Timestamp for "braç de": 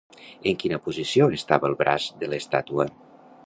1.85-2.33